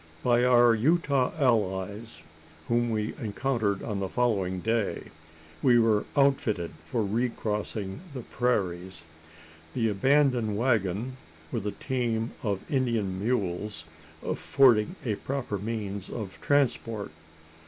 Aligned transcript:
By 0.23 0.43
our 0.43 0.73
Utah 0.73 1.31
allies, 1.39 2.23
whom 2.67 2.89
we 2.89 3.13
encountered 3.21 3.83
on 3.83 3.99
the 3.99 4.09
following 4.09 4.59
day, 4.59 5.11
we 5.61 5.77
were 5.77 6.07
"outfitted" 6.17 6.71
for 6.85 7.05
recrossing 7.05 8.01
the 8.15 8.21
prairies 8.21 9.03
the 9.75 9.89
abandoned 9.89 10.57
waggon, 10.57 11.17
with 11.51 11.67
a 11.67 11.71
team 11.73 12.31
of 12.41 12.61
Indian 12.67 13.19
mules, 13.23 13.85
affording 14.23 14.95
a 15.05 15.17
proper 15.17 15.59
means 15.59 16.09
of 16.09 16.41
transport. 16.41 17.11